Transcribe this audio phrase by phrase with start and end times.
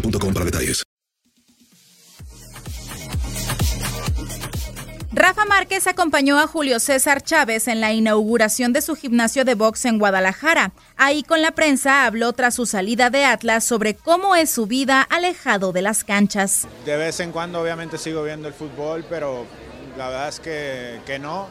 [0.00, 0.82] boostmobile.com para detalles.
[5.12, 9.86] Rafa Márquez acompañó a Julio César Chávez en la inauguración de su gimnasio de box
[9.86, 10.72] en Guadalajara.
[10.98, 15.00] Ahí con la prensa habló tras su salida de Atlas sobre cómo es su vida
[15.00, 16.68] alejado de las canchas.
[16.84, 19.46] De vez en cuando obviamente sigo viendo el fútbol, pero
[19.96, 21.48] la verdad es que, que no.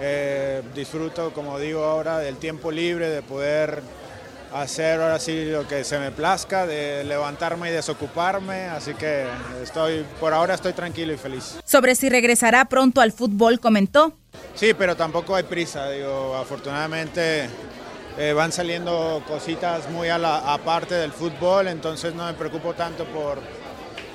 [0.00, 3.82] Eh, disfruto, como digo ahora, del tiempo libre, de poder
[4.52, 9.26] hacer ahora sí lo que se me plazca, de levantarme y desocuparme, así que
[9.62, 11.58] estoy, por ahora estoy tranquilo y feliz.
[11.64, 14.12] Sobre si regresará pronto al fútbol, comentó.
[14.54, 17.48] Sí, pero tampoco hay prisa, digo, afortunadamente
[18.18, 23.04] eh, van saliendo cositas muy a la aparte del fútbol, entonces no me preocupo tanto
[23.04, 23.38] por,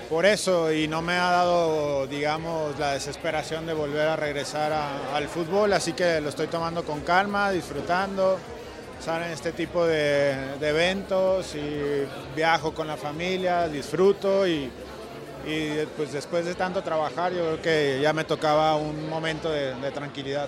[0.09, 5.15] por eso y no me ha dado, digamos, la desesperación de volver a regresar a-
[5.15, 8.37] al fútbol, así que lo estoy tomando con calma, disfrutando.
[9.03, 12.05] Salen este tipo de, de eventos y
[12.37, 14.69] viajo con la familia, disfruto y,
[15.45, 19.75] y, pues después de tanto trabajar yo creo que ya me tocaba un momento de,
[19.75, 20.47] de tranquilidad.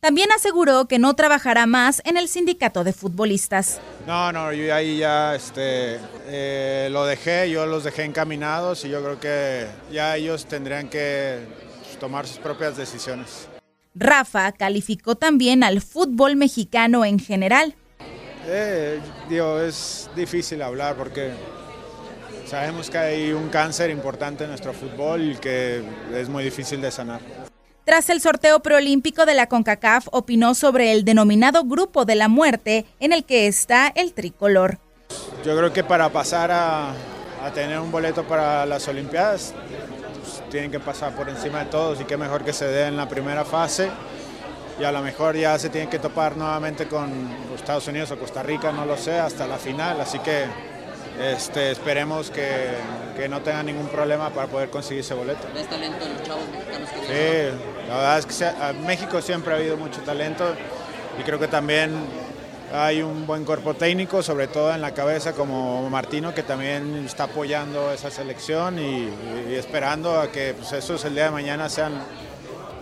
[0.00, 3.80] También aseguró que no trabajará más en el sindicato de futbolistas.
[4.06, 9.02] No, no, yo ahí ya este, eh, lo dejé, yo los dejé encaminados y yo
[9.02, 11.38] creo que ya ellos tendrían que
[11.82, 13.48] pues, tomar sus propias decisiones.
[13.94, 17.74] Rafa calificó también al fútbol mexicano en general.
[18.48, 21.32] Eh, digo, es difícil hablar porque
[22.46, 25.82] sabemos que hay un cáncer importante en nuestro fútbol y que
[26.14, 27.20] es muy difícil de sanar.
[27.84, 32.84] Tras el sorteo preolímpico de la CONCACAF, opinó sobre el denominado Grupo de la Muerte
[32.98, 34.78] en el que está el tricolor.
[35.44, 39.54] Yo creo que para pasar a, a tener un boleto para las Olimpiadas
[40.20, 42.96] pues, tienen que pasar por encima de todos y qué mejor que se dé en
[42.96, 43.88] la primera fase
[44.78, 47.10] y a lo mejor ya se tienen que topar nuevamente con
[47.54, 50.44] Estados Unidos o Costa Rica, no lo sé, hasta la final, así que
[51.20, 52.46] este, esperemos que,
[53.16, 55.46] que no tengan ningún problema para poder conseguir ese boleto.
[55.54, 59.22] ¿Ves talento en los chavos mexicanos que Sí, la verdad es que se- a México
[59.22, 60.44] siempre ha habido mucho talento
[61.18, 61.92] y creo que también
[62.74, 67.24] hay un buen cuerpo técnico, sobre todo en la cabeza como Martino, que también está
[67.24, 69.08] apoyando esa selección y,
[69.48, 71.92] y esperando a que pues, esos el día de mañana sean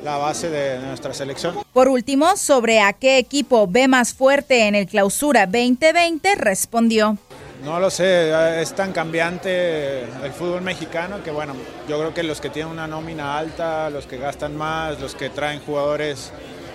[0.05, 1.57] la base de nuestra selección.
[1.73, 7.17] Por último, sobre a qué equipo ve más fuerte en el Clausura 2020, respondió.
[7.65, 11.55] No lo sé, es tan cambiante el fútbol mexicano que bueno,
[11.89, 15.31] yo creo que los que tienen una nómina alta, los que gastan más, los que
[15.31, 16.31] traen jugadores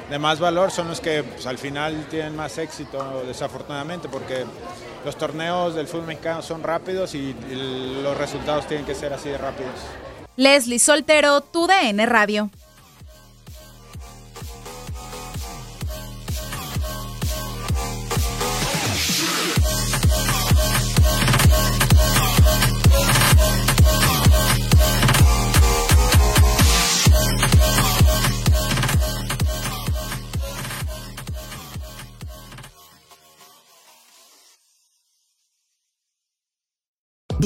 [0.10, 4.46] de más valor son los que pues, al final tienen más éxito, desafortunadamente, porque
[5.06, 9.30] los torneos del fútbol mexicano son rápidos y, y los resultados tienen que ser así
[9.30, 9.76] de rápidos.
[10.36, 12.50] Leslie Soltero, tu DN Radio.